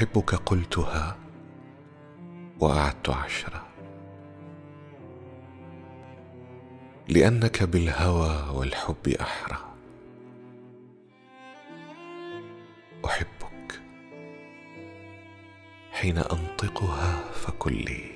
[0.00, 1.16] أحبك قلتها
[2.60, 3.66] وأعدت عشرة.
[7.08, 9.56] لأنك بالهوى والحب أحرى.
[13.04, 13.80] أحبك
[15.92, 18.10] حين أنطقها فكلي.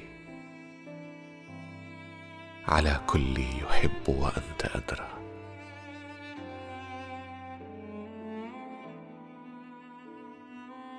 [2.68, 5.23] على كل يحب وأنت أدرى.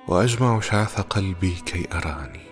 [0.08, 2.46] وأجمع شعث قلبي كي أراني.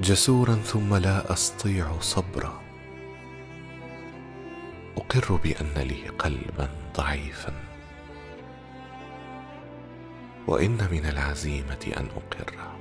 [0.00, 2.60] جسورا ثم لا أستطيع صبرا.
[4.96, 7.52] أقر بأن لي قلبا ضعيفا.
[10.46, 12.78] وإن من العزيمة أن اقره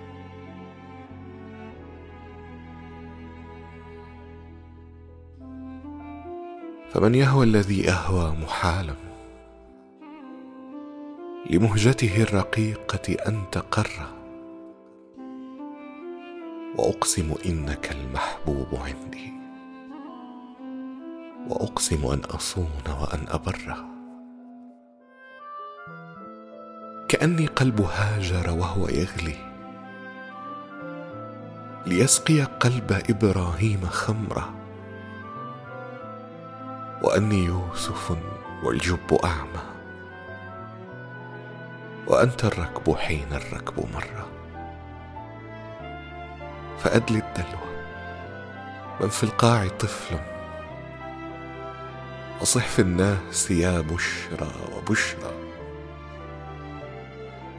[6.94, 9.07] فمن يهوى الذي أهوى محالا.
[11.50, 13.90] لمهجته الرقيقة أن تقر.
[16.76, 19.34] وأقسم إنك المحبوب عندي.
[21.50, 23.76] وأقسم أن أصون وأن أبر.
[27.10, 29.38] كأني قلب هاجر وهو يغلي.
[31.86, 34.54] ليسقي قلب إبراهيم خمره
[37.04, 38.18] وأني يوسف
[38.64, 39.77] والجب أعمى.
[42.08, 44.28] وأنت الركب حين الركب مره
[46.80, 47.60] فادلي الدلو.
[49.02, 50.20] من في القاع طفل.
[52.42, 55.32] وصح في الناس يا بشرى وبشرى.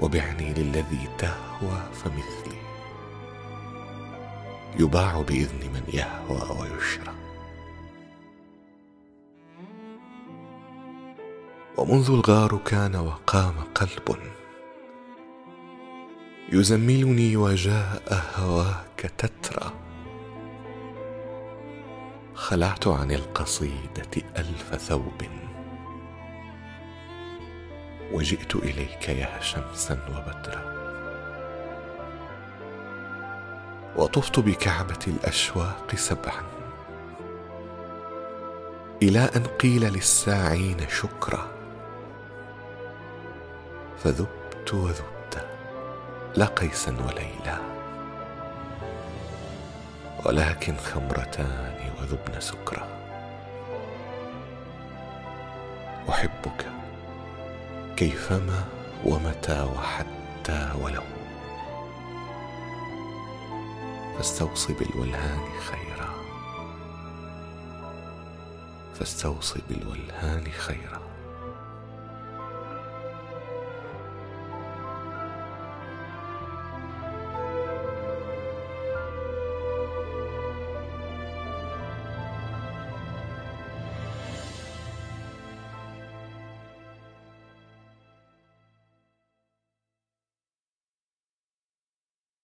[0.00, 2.58] وبعني للذي تهوى فمثلي.
[4.78, 7.27] يباع بإذن من يهوى ويشرى.
[11.78, 14.16] ومنذ الغار كان وقام قلب.
[16.52, 19.72] يزملني وجاء هواك تترى.
[22.34, 25.22] خلعت عن القصيدة ألف ثوب.
[28.12, 30.62] وجئت إليك يا شمسا وبدرا.
[33.96, 36.42] وطفت بكعبة الأشواق سبعا.
[39.02, 41.57] إلى أن قيل للساعين شكرا.
[44.04, 45.46] فذبت وذبت
[46.36, 47.58] لا قيسا وليلى
[50.26, 52.88] ولكن خمرتان وذبن سكرا
[56.08, 56.66] أحبك
[57.96, 58.64] كيفما
[59.04, 61.02] ومتى وحتى ولو.
[64.16, 66.14] فاستوصي بالولهان خيرا.
[68.94, 71.07] فاستوصي بالولهان خيرا.